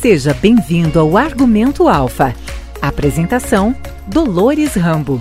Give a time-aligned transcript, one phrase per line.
[0.00, 2.34] Seja bem-vindo ao Argumento Alfa.
[2.80, 5.18] Apresentação: Dolores Rambo.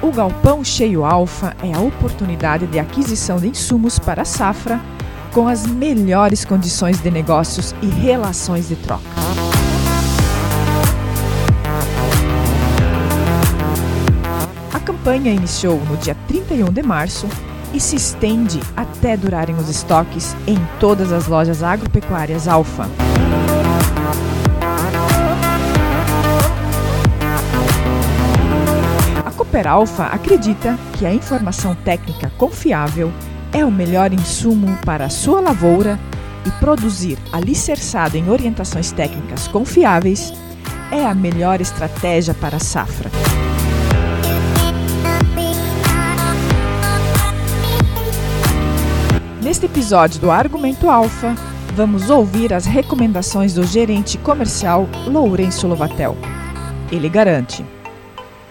[0.00, 4.80] O Galpão Cheio Alfa é a oportunidade de aquisição de insumos para a safra
[5.32, 9.45] com as melhores condições de negócios e relações de troca.
[15.06, 17.28] Campanha iniciou no dia 31 de março
[17.72, 22.88] e se estende até durarem os estoques em todas as lojas agropecuárias Alfa.
[29.24, 33.12] A Cooper Alfa acredita que a informação técnica confiável
[33.52, 36.00] é o melhor insumo para a sua lavoura
[36.44, 40.32] e produzir alicerçado em orientações técnicas confiáveis
[40.90, 43.08] é a melhor estratégia para a safra.
[49.46, 51.32] Neste episódio do Argumento Alfa,
[51.76, 56.16] vamos ouvir as recomendações do gerente comercial Lourenço Lovatel.
[56.90, 57.64] Ele garante: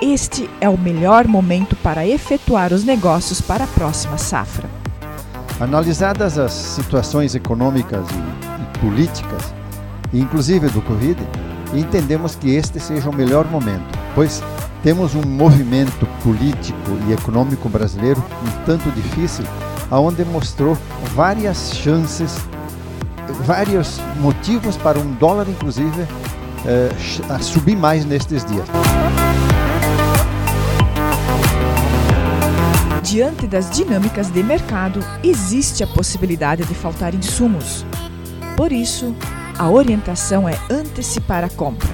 [0.01, 4.69] este é o melhor momento para efetuar os negócios para a próxima safra.
[5.59, 9.53] Analisadas as situações econômicas e, e políticas,
[10.13, 11.19] inclusive do Covid,
[11.73, 14.41] entendemos que este seja o melhor momento, pois
[14.81, 19.43] temos um movimento político e econômico brasileiro um tanto difícil,
[19.89, 20.77] aonde mostrou
[21.13, 22.37] várias chances,
[23.45, 26.07] vários motivos para um dólar, inclusive,
[26.65, 26.89] eh,
[27.29, 28.67] a subir mais nestes dias.
[33.03, 37.85] Diante das dinâmicas de mercado, existe a possibilidade de faltar insumos.
[38.57, 39.15] Por isso,
[39.57, 41.87] a orientação é antecipar a compra.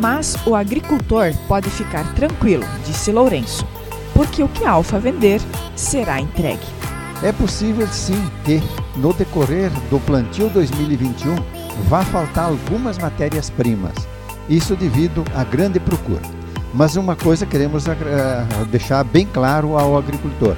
[0.00, 3.66] Mas o agricultor pode ficar tranquilo, disse Lourenço,
[4.14, 5.40] porque o que a Alfa vender
[5.74, 6.77] será entregue.
[7.20, 8.62] É possível sim que,
[8.96, 11.34] no decorrer do plantio 2021,
[11.88, 13.92] vá faltar algumas matérias-primas.
[14.48, 16.22] Isso devido à grande procura.
[16.72, 20.54] Mas uma coisa queremos uh, deixar bem claro ao agricultor: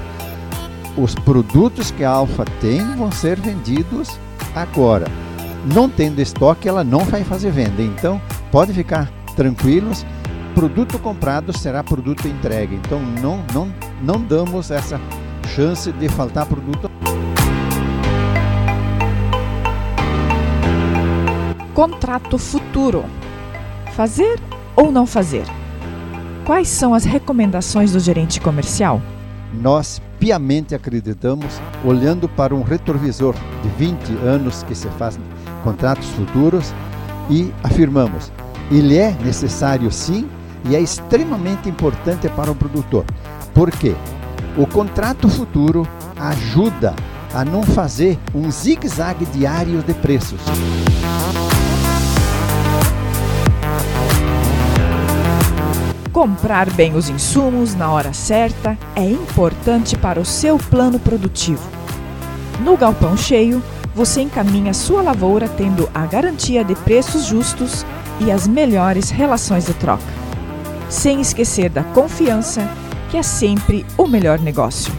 [0.98, 4.18] os produtos que a Alfa tem vão ser vendidos
[4.54, 5.06] agora.
[5.74, 7.82] Não tendo estoque, ela não vai fazer venda.
[7.82, 8.20] Então,
[8.52, 10.04] pode ficar tranquilos.
[10.54, 12.74] Produto comprado será produto entregue.
[12.74, 13.72] Então, não, não,
[14.02, 15.00] não damos essa
[15.54, 16.90] chance de faltar produto.
[21.74, 23.04] Contrato futuro:
[23.94, 24.38] fazer
[24.76, 25.44] ou não fazer?
[26.44, 29.00] Quais são as recomendações do gerente comercial?
[29.52, 35.18] Nós piamente acreditamos, olhando para um retrovisor de 20 anos que se faz
[35.64, 36.72] contratos futuros,
[37.28, 38.32] e afirmamos:
[38.70, 40.28] ele é necessário sim
[40.68, 43.04] e é extremamente importante para o produtor.
[43.54, 43.96] Por quê?
[44.56, 45.86] O contrato futuro
[46.18, 46.94] ajuda
[47.32, 50.40] a não fazer um zigue-zague diário de preços.
[56.12, 61.62] Comprar bem os insumos na hora certa é importante para o seu plano produtivo.
[62.64, 63.62] No galpão cheio,
[63.94, 67.86] você encaminha sua lavoura tendo a garantia de preços justos
[68.20, 70.02] e as melhores relações de troca.
[70.88, 72.68] Sem esquecer da confiança,
[73.10, 74.92] que é sempre o melhor negócio.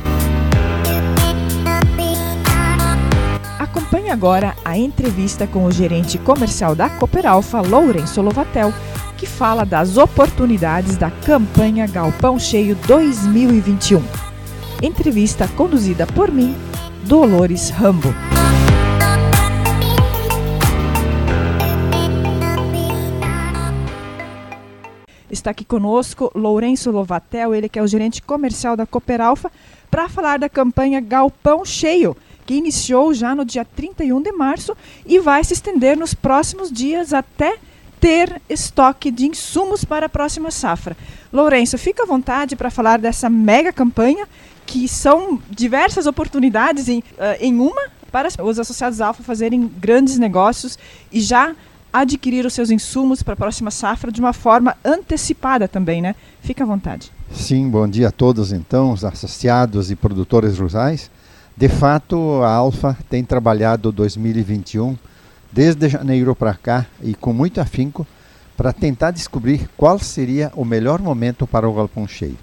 [3.58, 8.74] Acompanhe agora a entrevista com o gerente comercial da Cooper Alfa, Lourenço Lovatel,
[9.18, 14.04] que fala das oportunidades da campanha Galpão Cheio 2021.
[14.82, 16.56] Entrevista conduzida por mim,
[17.06, 18.14] Dolores Rambo.
[25.42, 29.52] Está aqui conosco Lourenço Lovatel, ele que é o gerente comercial da Cooper Alfa,
[29.90, 32.16] para falar da campanha Galpão Cheio,
[32.46, 37.12] que iniciou já no dia 31 de março e vai se estender nos próximos dias
[37.12, 37.58] até
[38.00, 40.96] ter estoque de insumos para a próxima safra.
[41.34, 44.28] Lourenço, fica à vontade para falar dessa mega campanha,
[44.68, 50.78] que são diversas oportunidades em, uh, em uma para os associados Alfa fazerem grandes negócios
[51.12, 51.56] e já
[51.92, 56.16] adquirir os seus insumos para a próxima safra de uma forma antecipada também, né?
[56.42, 57.12] Fica à vontade.
[57.32, 61.10] Sim, bom dia a todos então, os associados e produtores rurais.
[61.56, 64.98] De fato, a Alfa tem trabalhado 2021
[65.52, 68.08] desde janeiro para cá e com muito afinco
[68.56, 72.38] para tentar descobrir qual seria o melhor momento para o galpão cheio.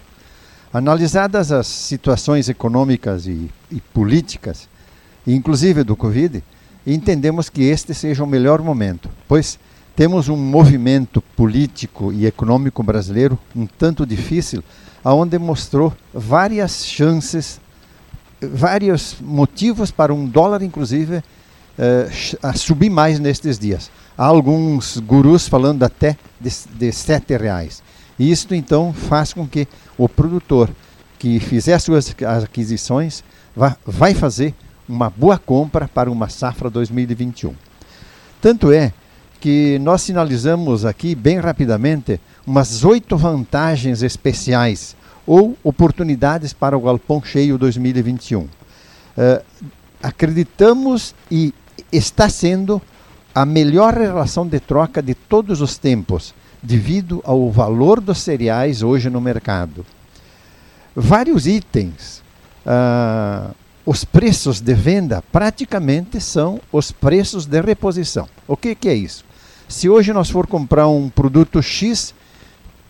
[0.73, 4.69] Analisadas as situações econômicas e, e políticas,
[5.27, 6.43] inclusive do Covid,
[6.95, 9.59] entendemos que este seja o melhor momento, pois
[9.95, 14.63] temos um movimento político e econômico brasileiro um tanto difícil,
[15.03, 17.61] aonde mostrou várias chances,
[18.41, 21.23] vários motivos para um dólar, inclusive,
[21.77, 22.09] eh,
[22.43, 23.91] a subir mais nestes dias.
[24.17, 27.83] Há alguns gurus falando até de, de sete reais.
[28.19, 30.71] E isto então faz com que o produtor
[31.19, 32.15] que fizer suas
[32.45, 33.25] aquisições
[33.55, 34.55] vá, vai fazer
[34.89, 37.55] uma boa compra para uma safra 2021.
[38.41, 38.93] Tanto é
[39.41, 44.97] que nós sinalizamos aqui bem rapidamente umas oito vantagens especiais
[45.27, 48.41] ou oportunidades para o galpão cheio 2021.
[48.41, 48.49] Uh,
[49.17, 49.43] eh,
[50.03, 51.53] acreditamos e
[51.93, 52.81] está sendo
[53.35, 59.11] a melhor relação de troca de todos os tempos, devido ao valor dos cereais hoje
[59.11, 59.85] no mercado.
[60.97, 62.23] Vários itens,
[62.67, 63.55] uh,
[63.89, 68.29] os preços de venda praticamente são os preços de reposição.
[68.47, 69.25] O que, que é isso?
[69.67, 72.15] Se hoje nós for comprar um produto X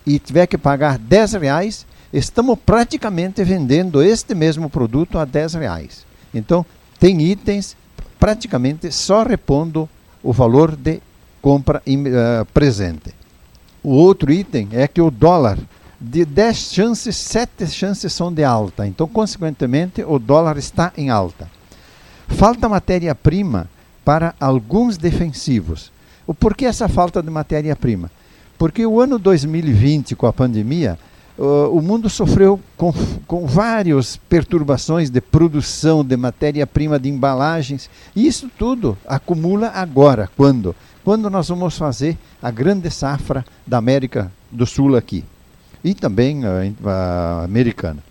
[0.05, 6.05] e tiver que pagar 10 reais, estamos praticamente vendendo este mesmo produto a 10 reais.
[6.33, 6.65] Então,
[6.99, 7.77] tem itens
[8.19, 9.87] praticamente só repondo
[10.21, 10.99] o valor de
[11.41, 13.15] compra uh, presente.
[13.81, 15.57] O outro item é que o dólar,
[15.99, 18.87] de 10 chances, 7 chances são de alta.
[18.87, 21.49] Então, consequentemente, o dólar está em alta.
[22.27, 23.67] Falta matéria-prima
[24.05, 25.91] para alguns defensivos.
[26.25, 28.09] O porquê essa falta de matéria-prima?
[28.57, 30.97] Porque o ano 2020, com a pandemia,
[31.37, 32.93] uh, o mundo sofreu com,
[33.25, 40.29] com várias perturbações de produção de matéria-prima de embalagens, e isso tudo acumula agora.
[40.37, 40.75] Quando?
[41.03, 45.23] Quando nós vamos fazer a grande safra da América do Sul aqui,
[45.83, 48.03] e também a, americana.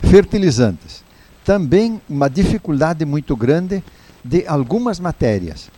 [0.00, 1.02] Fertilizantes.
[1.44, 3.82] Também uma dificuldade muito grande
[4.24, 5.70] de algumas matérias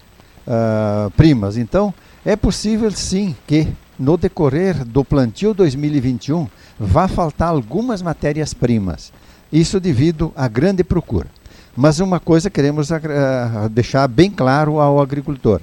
[0.47, 1.56] uh, primas.
[1.56, 1.93] Então,
[2.25, 3.69] é possível sim que
[3.99, 6.47] no decorrer do plantio 2021
[6.79, 9.12] vá faltar algumas matérias-primas.
[9.52, 11.29] Isso devido à grande procura.
[11.76, 15.61] Mas uma coisa queremos uh, deixar bem claro ao agricultor: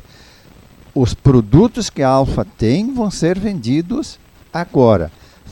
[0.94, 4.19] os produtos que a Alfa tem vão ser vendidos
[4.53, 5.11] agora.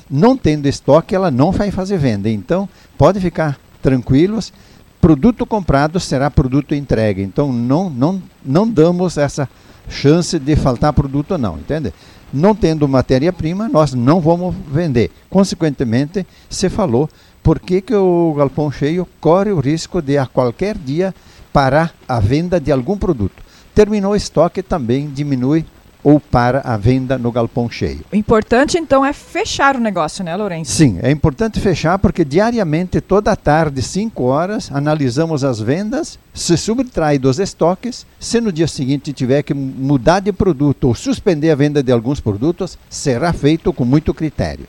[0.09, 2.30] Não tendo estoque, ela não vai fazer venda.
[2.30, 2.68] Então,
[2.98, 4.51] pode ficar tranquilos.
[5.00, 7.21] Produto comprado será produto entregue.
[7.21, 9.50] Então, não, não, não damos essa
[9.89, 11.94] chance de faltar produto, não, entende?
[12.33, 15.12] Não tendo matéria-prima, nós não vamos vender.
[15.30, 17.09] Consequentemente, se falou
[17.44, 21.13] por que, que o galpão cheio corre o risco de a qualquer dia
[21.51, 23.44] parar a venda de algum produto.
[23.74, 25.65] Terminou o estoque, também diminui
[26.03, 28.01] ou para a venda no galpão cheio.
[28.12, 30.71] O importante então é fechar o negócio, né, Lourenço?
[30.71, 37.18] Sim, é importante fechar porque diariamente, toda tarde, 5 horas, analisamos as vendas, se subtrai
[37.18, 41.83] dos estoques, se no dia seguinte tiver que mudar de produto ou suspender a venda
[41.83, 44.65] de alguns produtos, será feito com muito critério.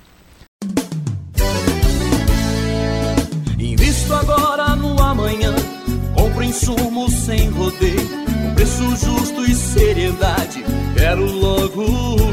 [3.58, 5.54] Invisto agora no amanhã,
[6.14, 8.22] compro insumos sem rodeio
[8.62, 10.64] preço justo e seriedade.
[11.02, 12.31] Quero logo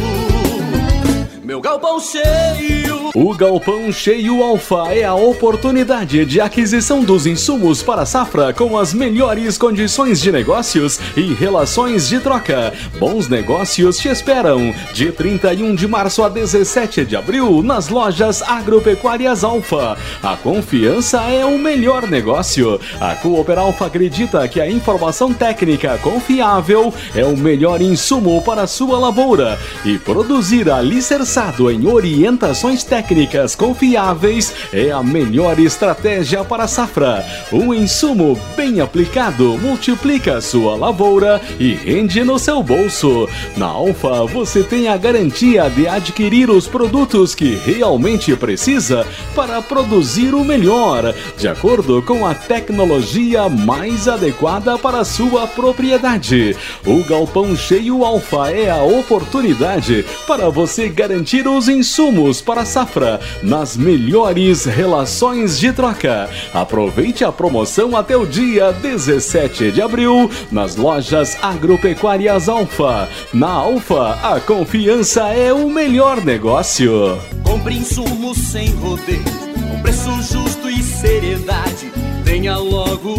[1.69, 3.09] galpão cheio.
[3.13, 8.77] O Galpão Cheio Alfa é a oportunidade de aquisição dos insumos para a safra com
[8.77, 12.71] as melhores condições de negócios e relações de troca.
[12.99, 19.43] Bons negócios te esperam de 31 de março a 17 de abril nas lojas agropecuárias
[19.43, 19.97] Alfa.
[20.21, 22.79] A confiança é o melhor negócio.
[23.01, 28.99] A Cooper Alfa acredita que a informação técnica confiável é o melhor insumo para sua
[28.99, 37.25] lavoura e produzir alicerçado em orientações técnicas confiáveis é a melhor estratégia para a safra.
[37.51, 43.27] Um insumo bem aplicado multiplica sua lavoura e rende no seu bolso.
[43.57, 50.33] Na Alfa você tem a garantia de adquirir os produtos que realmente precisa para produzir
[50.33, 56.55] o melhor, de acordo com a tecnologia mais adequada para sua propriedade.
[56.85, 62.65] O galpão cheio Alfa é a oportunidade para você garantir garantir os insumos para a
[62.65, 66.29] safra nas melhores relações de troca.
[66.53, 73.07] Aproveite a promoção até o dia 17 de abril nas lojas agropecuárias Alfa.
[73.33, 77.17] Na Alfa, a confiança é o melhor negócio.
[77.43, 79.23] Compre insumos sem rodeio,
[79.69, 81.91] com preço justo e seriedade.
[82.25, 83.15] Tenha logo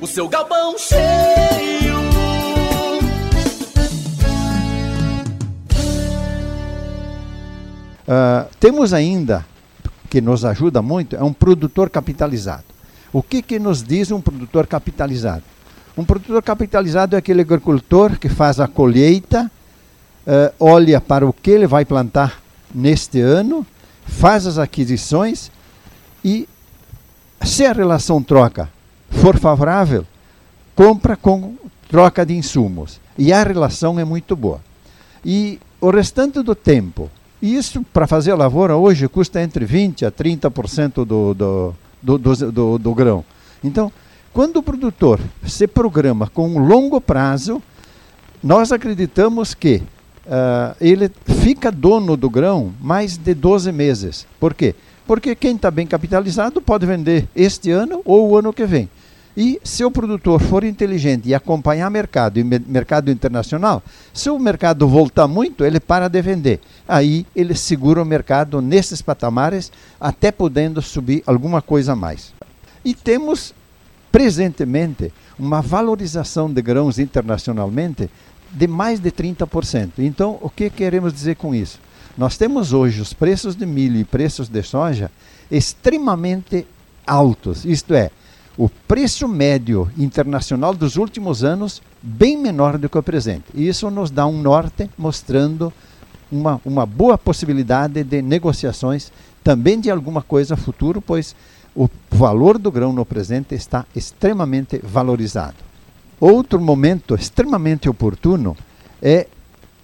[0.00, 1.83] o seu galpão cheio.
[8.06, 9.44] Uh, temos ainda,
[10.10, 12.64] que nos ajuda muito, é um produtor capitalizado.
[13.12, 15.42] O que, que nos diz um produtor capitalizado?
[15.96, 19.50] Um produtor capitalizado é aquele agricultor que faz a colheita,
[20.26, 22.42] uh, olha para o que ele vai plantar
[22.74, 23.66] neste ano,
[24.04, 25.50] faz as aquisições
[26.24, 26.48] e,
[27.42, 28.68] se a relação troca
[29.10, 30.06] for favorável,
[30.74, 31.54] compra com
[31.88, 33.00] troca de insumos.
[33.16, 34.60] E a relação é muito boa.
[35.24, 37.10] E o restante do tempo,
[37.52, 42.52] isso para fazer a lavoura hoje custa entre 20% a 30% do, do, do, do,
[42.52, 43.24] do, do grão.
[43.62, 43.92] Então,
[44.32, 47.62] quando o produtor se programa com um longo prazo,
[48.42, 49.82] nós acreditamos que
[50.26, 51.10] uh, ele
[51.42, 54.26] fica dono do grão mais de 12 meses.
[54.40, 54.74] Por quê?
[55.06, 58.88] Porque quem está bem capitalizado pode vender este ano ou o ano que vem.
[59.36, 64.86] E se o produtor for inteligente e acompanhar mercado e mercado internacional, se o mercado
[64.86, 66.60] voltar muito, ele para de vender.
[66.86, 72.32] Aí ele segura o mercado nesses patamares, até podendo subir alguma coisa a mais.
[72.84, 73.52] E temos
[74.12, 78.08] presentemente uma valorização de grãos internacionalmente
[78.52, 79.94] de mais de 30%.
[79.98, 81.80] Então, o que queremos dizer com isso?
[82.16, 85.10] Nós temos hoje os preços de milho e preços de soja
[85.50, 86.64] extremamente
[87.04, 88.10] altos, isto é,
[88.56, 93.44] o preço médio internacional dos últimos anos bem menor do que o presente.
[93.54, 95.72] E isso nos dá um norte mostrando
[96.30, 101.34] uma, uma boa possibilidade de negociações também de alguma coisa futuro, pois
[101.74, 105.56] o valor do grão no presente está extremamente valorizado.
[106.20, 108.56] Outro momento extremamente oportuno
[109.02, 109.26] é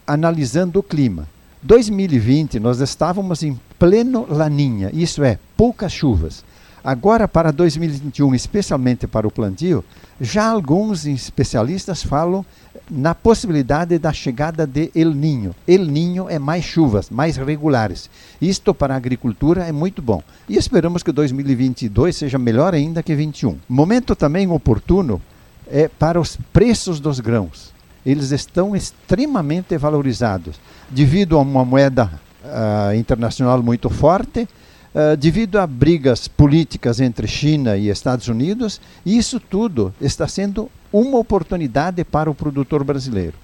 [0.06, 1.28] analisando o clima.
[1.62, 6.44] 2020 nós estávamos em pleno laninha, isso é, poucas chuvas.
[6.82, 9.84] Agora, para 2021, especialmente para o plantio,
[10.20, 12.44] já alguns especialistas falam
[12.90, 15.54] na possibilidade da chegada de El Ninho.
[15.68, 18.10] El Ninho é mais chuvas, mais regulares.
[18.40, 20.22] Isto para a agricultura é muito bom.
[20.48, 23.58] E esperamos que 2022 seja melhor ainda que 2021.
[23.68, 25.20] Momento também oportuno
[25.70, 27.72] é para os preços dos grãos.
[28.04, 30.56] Eles estão extremamente valorizados
[30.88, 32.10] devido a uma moeda
[32.42, 34.48] uh, internacional muito forte
[34.92, 41.16] Uh, devido a brigas políticas entre China e Estados Unidos, isso tudo está sendo uma
[41.16, 43.34] oportunidade para o produtor brasileiro.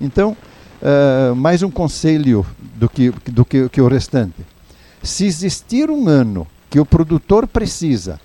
[0.00, 0.36] Então,
[0.80, 4.46] uh, mais um conselho do, que, do que, que o restante.
[5.02, 8.20] Se existir um ano que o produtor precisa,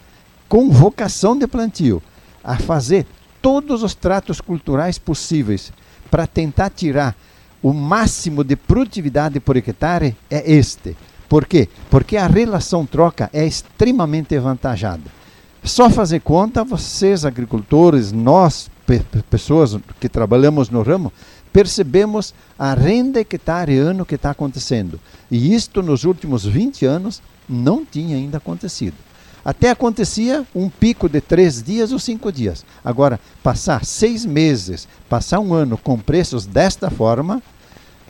[0.48, 2.00] com vocação de plantio,
[2.44, 3.08] a fazer
[3.42, 5.74] todos os tratos culturais possíveis
[6.12, 7.16] para tentar tirar
[7.60, 10.96] o máximo de produtividade por hectare, é este
[11.30, 11.68] por quê?
[11.90, 15.04] Porque a relação troca é extremamente avantajada.
[15.64, 21.12] Só fazer conta, vocês agricultores, nós, pe pessoas que trabalhamos no ramo,
[21.52, 25.00] percebemos a renda hectare ano que está acontecendo.
[25.30, 28.96] E isto nos últimos 20 anos não tinha ainda acontecido.
[29.44, 32.66] Até acontecia um pico de três dias ou cinco dias.
[32.84, 37.42] Agora, passar seis meses, passar um ano com preços desta forma,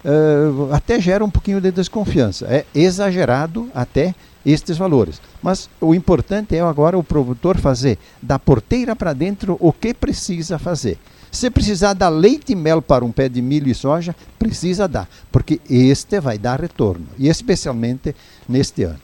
[0.03, 2.45] uh, até gera um pouquinho de desconfiança.
[2.47, 4.13] É exagerado até
[4.45, 5.21] estes valores.
[5.41, 10.57] Mas o importante é agora o produtor fazer da porteira para dentro o que precisa
[10.57, 10.97] fazer.
[11.31, 15.09] Se precisar dar leite e mel para um pé de milho e soja, precisa dar,
[15.31, 18.15] porque este vai dar retorno, e especialmente
[18.47, 18.99] neste ano.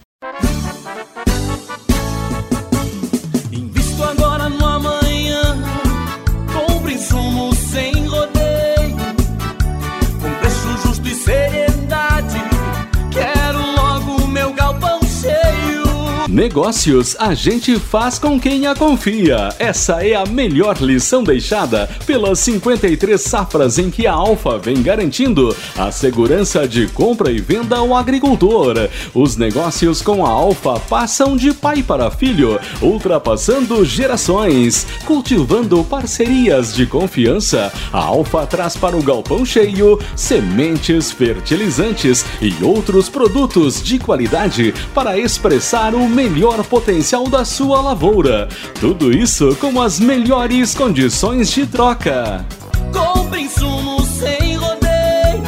[16.33, 19.49] Negócios a gente faz com quem a confia.
[19.59, 25.55] Essa é a melhor lição deixada pelas 53 safras em que a Alfa vem garantindo
[25.77, 28.89] a segurança de compra e venda ao agricultor.
[29.13, 36.87] Os negócios com a Alfa passam de pai para filho, ultrapassando gerações, cultivando parcerias de
[36.87, 37.71] confiança.
[37.91, 45.15] A Alfa traz para o galpão cheio sementes, fertilizantes e outros produtos de qualidade para
[45.15, 46.22] expressar o melhor
[46.63, 48.47] potencial da sua lavoura.
[48.79, 52.45] Tudo isso com as melhores condições de troca.
[52.91, 55.43] Compre insumos sem rodeio,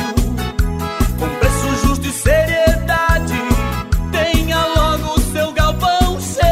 [1.19, 3.33] com preço justo e seriedade.
[4.11, 6.45] Tenha logo o seu galpão cheio.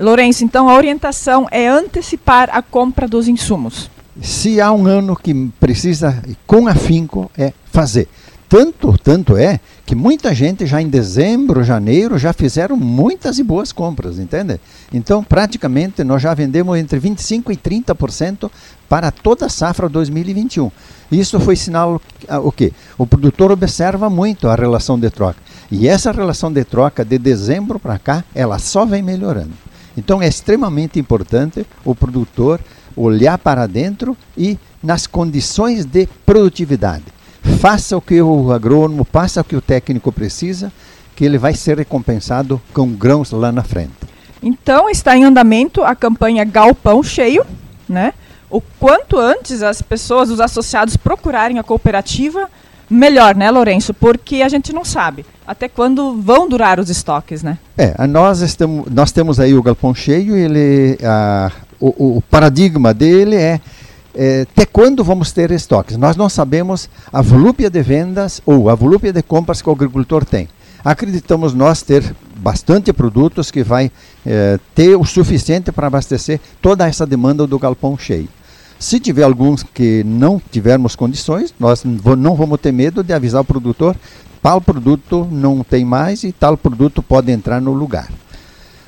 [0.00, 3.90] Lourenço, então a orientação é antecipar a compra dos insumos
[4.22, 8.08] se há um ano que precisa, com afinco, é fazer.
[8.48, 13.72] Tanto, tanto é que muita gente já em dezembro, janeiro, já fizeram muitas e boas
[13.72, 14.60] compras, entende?
[14.92, 18.50] Então, praticamente, nós já vendemos entre 25% e 30%
[18.90, 20.70] para toda a safra 2021.
[21.10, 21.98] Isso foi sinal
[22.44, 22.74] o quê?
[22.98, 25.40] O produtor observa muito a relação de troca.
[25.70, 29.52] E essa relação de troca de dezembro para cá, ela só vem melhorando.
[29.96, 32.60] Então é extremamente importante o produtor
[32.96, 37.04] olhar para dentro e nas condições de produtividade.
[37.60, 40.72] Faça o que o agrônomo, faça o que o técnico precisa,
[41.14, 43.92] que ele vai ser recompensado com grãos lá na frente.
[44.42, 47.44] Então está em andamento a campanha Galpão Cheio,
[47.88, 48.12] né?
[48.50, 52.50] O quanto antes as pessoas, os associados procurarem a cooperativa,
[52.92, 53.94] melhor, né, Lourenço?
[53.94, 57.58] Porque a gente não sabe até quando vão durar os estoques, né?
[57.76, 63.36] É, nós, estamos, nós temos aí o galpão cheio, ele, a, o, o paradigma dele
[63.36, 63.60] é,
[64.14, 65.96] é, até quando vamos ter estoques.
[65.96, 70.24] Nós não sabemos a volúpia de vendas ou a volúpia de compras que o agricultor
[70.24, 70.48] tem.
[70.84, 73.90] Acreditamos nós ter bastante produtos que vai
[74.26, 78.28] é, ter o suficiente para abastecer toda essa demanda do galpão cheio.
[78.82, 83.44] Se tiver alguns que não tivermos condições, nós não vamos ter medo de avisar o
[83.44, 83.94] produtor,
[84.42, 88.10] tal produto não tem mais e tal produto pode entrar no lugar.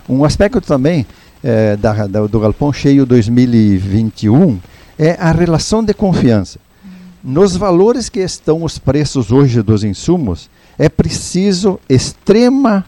[0.09, 1.07] Um aspecto também
[1.45, 4.59] é, da, da, do Galpão Cheio 2021
[4.99, 6.59] é a relação de confiança.
[7.23, 12.85] Nos valores que estão os preços hoje dos insumos, é preciso extrema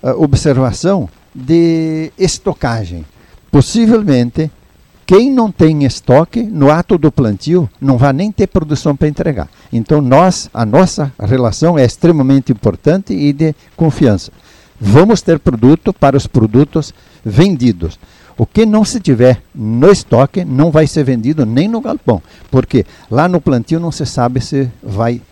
[0.00, 3.04] uh, observação de estocagem.
[3.50, 4.48] Possivelmente
[5.06, 9.48] quem não tem estoque, no ato do plantio, não vai nem ter produção para entregar.
[9.72, 14.32] Então, nós, a nossa relação é extremamente importante e de confiança.
[14.80, 16.92] Vamos ter produto para os produtos
[17.24, 18.00] vendidos.
[18.36, 22.20] O que não se tiver no estoque não vai ser vendido nem no galpão,
[22.50, 25.22] porque lá no plantio não se sabe se vai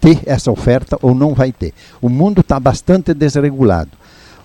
[0.00, 1.72] ter essa oferta ou não vai ter.
[2.02, 3.99] O mundo está bastante desregulado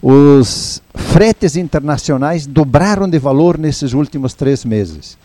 [0.07, 5.17] os fretes internacionais dobraram de valor nesses últimos três meses.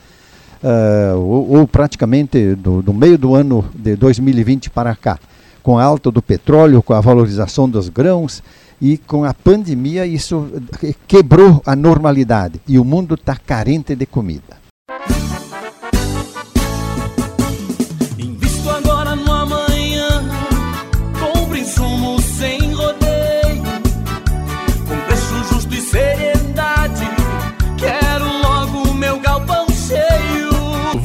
[0.63, 5.19] Uh, ou, ou, praticamente do, do, meio do ano de 2020 para cá,
[5.63, 8.43] com a alta do petróleo, com a valorização dos grãos
[8.81, 10.49] e com a pandemia, isso
[11.07, 14.61] quebrou a normalidade e o mundo está carente de comida.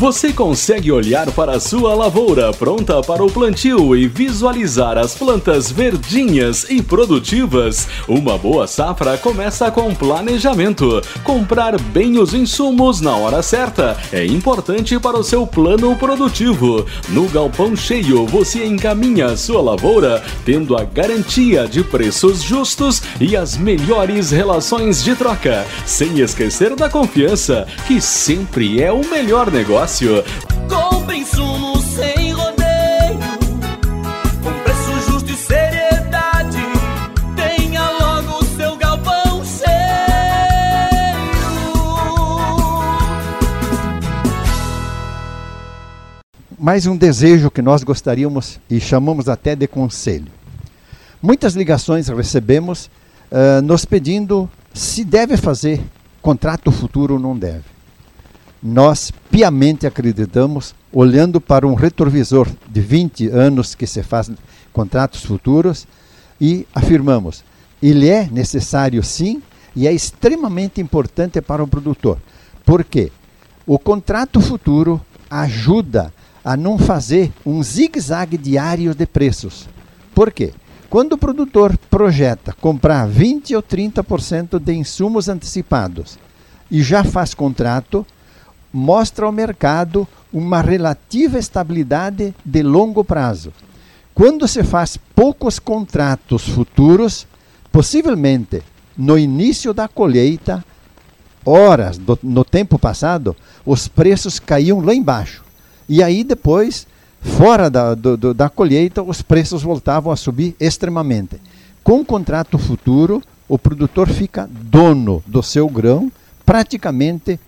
[0.06, 5.72] Você consegue olhar para a sua lavoura pronta para o plantio e visualizar as plantas
[5.72, 7.88] verdinhas e produtivas?
[8.08, 11.02] Uma boa safra começa com planejamento.
[11.24, 16.86] Comprar bem os insumos na hora certa é importante para o seu plano produtivo.
[17.10, 23.58] No Galpão Cheio, você encaminha sua lavoura tendo a garantia de preços justos e as
[23.58, 30.24] melhores relações de troca, sem esquecer da confiança, que sempre é o melhor negócio negócio.
[30.68, 33.20] Compre insumos sem rodeio,
[34.44, 36.58] com preço justo e seriedade.
[37.36, 39.70] Tenha logo o seu galpão cheio.
[46.60, 50.32] Mais um desejo que nós gostaríamos e chamamos até de conselho.
[51.22, 52.90] Muitas ligações recebemos
[53.32, 55.82] uh, nos pedindo se deve fazer
[56.22, 57.75] contrato futuro ou não deve
[58.68, 64.32] nós piamente acreditamos, olhando para um retrovisor de 20 anos que se faz
[64.74, 65.88] contratos futuros,
[66.42, 67.44] e afirmamos:
[67.82, 69.40] ele é necessário sim
[69.76, 72.18] e é extremamente importante para o produtor.
[72.66, 73.12] Por quê?
[73.68, 75.00] O contrato futuro
[75.30, 76.12] ajuda
[76.44, 79.70] a não fazer um zigue-zague diário de preços.
[80.16, 80.54] Por quê?
[80.90, 86.18] Quando o produtor projeta comprar 20 ou 30% de insumos antecipados
[86.72, 88.06] e já faz contrato,
[88.76, 93.54] mostra ao mercado uma relativa estabilidade de longo prazo.
[94.14, 97.26] Quando se faz poucos contratos futuros,
[97.72, 98.62] possivelmente
[98.98, 100.64] no início da colheita,
[101.46, 103.34] horas do, no tempo passado,
[103.66, 105.42] os preços caíam lá embaixo.
[105.88, 106.86] E aí depois,
[107.22, 111.40] fora da, do, da colheita, os preços voltavam a subir extremamente.
[111.82, 116.12] Com o contrato futuro, o produtor fica dono do seu grão
[116.46, 117.40] praticamente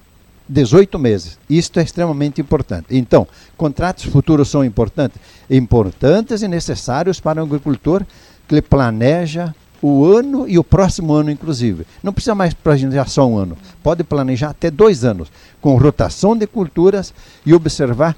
[0.47, 1.37] 18 meses.
[1.49, 2.87] Isto é extremamente importante.
[2.91, 5.19] Então, contratos futuros são importantes?
[5.49, 8.03] Importantes e necessários para um agricultor
[8.47, 11.85] que planeja o ano e o próximo ano, inclusive.
[12.01, 13.57] Não precisa mais planejar só um ano.
[13.83, 15.31] Pode planejar até dois anos,
[15.61, 17.13] com rotação de culturas
[17.45, 18.15] e observar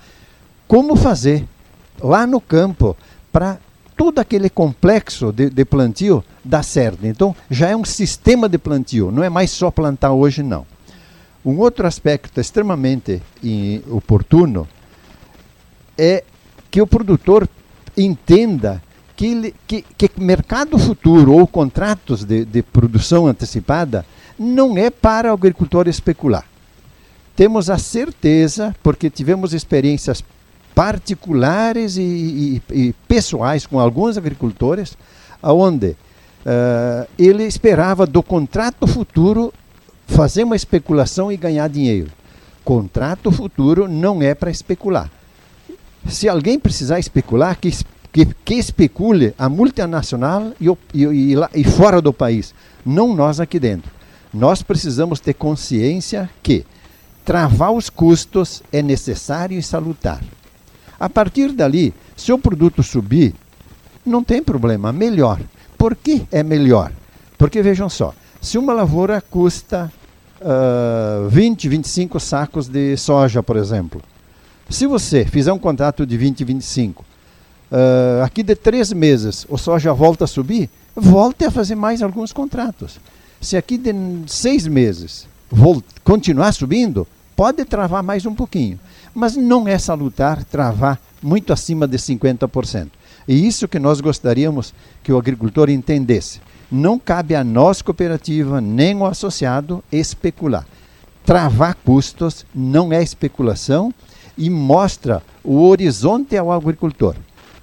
[0.67, 1.45] como fazer
[2.01, 2.95] lá no campo
[3.31, 3.57] para
[3.97, 7.05] todo aquele complexo de, de plantio dar certo.
[7.05, 10.65] Então, já é um sistema de plantio, não é mais só plantar hoje, não.
[11.43, 13.21] Um outro aspecto extremamente
[13.89, 14.67] oportuno
[15.97, 16.23] é
[16.69, 17.47] que o produtor
[17.97, 18.81] entenda
[19.15, 24.05] que, que, que mercado futuro ou contratos de, de produção antecipada
[24.37, 26.45] não é para o agricultor especular.
[27.35, 30.23] Temos a certeza, porque tivemos experiências
[30.73, 34.97] particulares e, e, e pessoais com alguns agricultores,
[35.43, 39.53] onde uh, ele esperava do contrato futuro
[40.09, 42.11] fazer uma especulação e ganhar dinheiro.
[42.65, 45.09] Contrato futuro não é para especular.
[46.07, 47.71] Se alguém precisar especular, que
[48.11, 52.53] que, que especule a multinacional e, e, e, fora do país,
[52.85, 53.91] não nós aqui dentro.
[54.33, 56.65] Nós precisamos ter consciência que
[57.23, 60.21] travar os custos é necessário e salutar.
[60.99, 63.33] A partir dali, se o produto subir,
[64.05, 65.39] não tem problema, melhor.
[65.77, 66.91] Por que é melhor?
[67.37, 69.91] Porque vejam só, se uma lavoura custa
[70.41, 74.01] uh, 20, 25 sacos de soja, por exemplo,
[74.69, 77.03] se você fizer um contrato de 20, 25
[77.71, 82.31] uh, aqui de três meses o soja volta a subir, volte a fazer mais alguns
[82.33, 82.99] contratos.
[83.41, 83.93] Se aqui de
[84.27, 85.27] seis meses
[86.03, 88.79] continuar subindo, pode travar mais um pouquinho.
[89.13, 92.89] Mas não é salutar travar muito acima de 50%.
[93.27, 94.73] E isso que nós gostaríamos
[95.03, 96.41] que o agricultor entendesse.
[96.71, 100.65] Não cabe a nós, cooperativa, nem o associado, especular.
[101.25, 103.93] Travar custos não é especulação
[104.37, 107.15] e mostra o horizonte ao agricultor.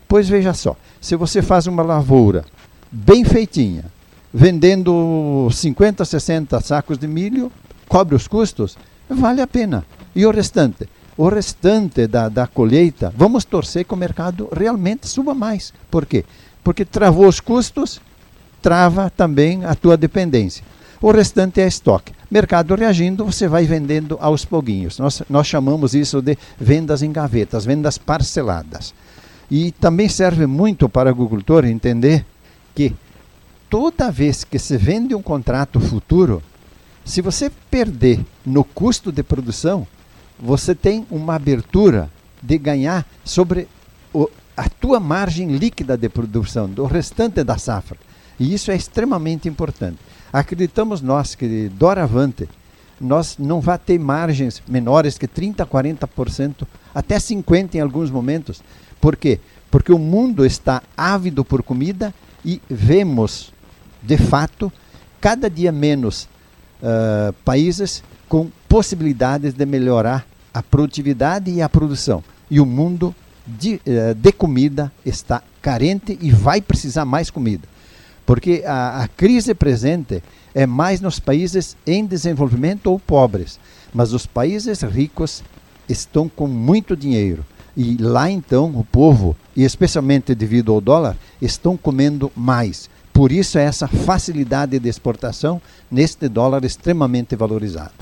[0.09, 2.45] Pois veja só, se você faz uma lavoura
[2.91, 3.85] bem feitinha,
[4.33, 7.51] vendendo 50, 60 sacos de milho,
[7.89, 8.77] cobre os custos,
[9.09, 9.85] vale a pena.
[10.15, 10.89] E o restante?
[11.17, 15.73] O restante da, da colheita, vamos torcer que o mercado realmente suba mais.
[15.91, 16.25] Por quê?
[16.63, 18.01] Porque travou os custos,
[18.63, 20.65] trava também a tua dependência.
[21.01, 22.13] O restante é estoque.
[22.31, 24.99] Mercado reagindo, você vai vendendo aos pouquinhos.
[24.99, 28.95] Nós, nós chamamos isso de vendas em gavetas, vendas parceladas.
[29.51, 32.25] E também serve muito para o agricultor entender
[32.75, 32.95] que
[33.71, 36.43] toda vez que se vende um contrato futuro,
[37.05, 39.87] se você perder no custo de produção,
[40.39, 42.11] você tem uma abertura
[42.43, 43.69] de ganhar sobre
[44.13, 47.99] o, a tua margem líquida de produção, do restante da safra.
[48.39, 49.99] E isso é extremamente importante.
[50.33, 52.49] Acreditamos nós que doravante
[53.01, 58.63] nós não vai ter margens menores que 30, 40%, até 50 em alguns momentos,
[59.01, 59.39] por quê?
[59.71, 63.53] Porque o mundo está ávido por comida e vemos,
[64.03, 64.73] de fato,
[65.21, 66.29] cada dia menos
[66.81, 72.25] uh, países com possibilidades de melhorar a produtividade e a produção.
[72.51, 73.15] E o mundo
[73.47, 77.69] de, uh, de comida está carente e vai precisar mais comida.
[78.27, 80.23] Porque a, a crise presente
[80.55, 83.59] é mais nos países em desenvolvimento ou pobres.
[83.95, 85.43] Mas os países ricos
[85.89, 87.45] estão com muito dinheiro
[87.77, 92.89] e lá então o povo, e especialmente devido ao dólar, estão comendo mais.
[93.13, 95.61] Por isso é essa facilidade de exportação
[95.91, 97.93] neste dólar extremamente valorizado.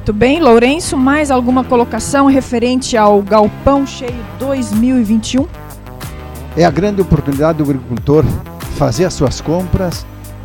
[0.00, 5.46] Muito bem, Lourenço, mais alguma colocação referente ao Galpão Cheio 2021?
[6.56, 8.24] É a grande oportunidade do agricultor
[8.78, 10.00] fazer as suas compras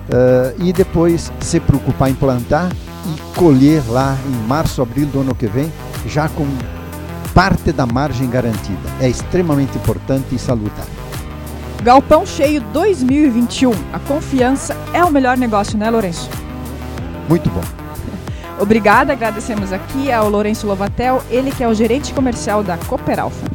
[0.10, 2.70] uh, e depois se preocupar em plantar
[3.06, 5.72] e colher lá em março, abril do ano que vem,
[6.06, 6.46] já com
[7.34, 8.90] parte da margem garantida.
[9.00, 10.86] É extremamente importante e salutar.
[11.82, 13.72] Galpão Cheio 2021.
[13.94, 16.30] A confiança é o melhor negócio, né, Lourenço?
[17.30, 17.85] Muito bom.
[18.60, 23.46] Obrigada, agradecemos aqui ao Lourenço Lovatel, ele que é o gerente comercial da Cooperalfa.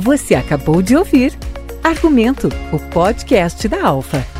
[0.00, 1.36] Você acabou de ouvir
[1.88, 4.37] Argumento, o podcast da Alfa.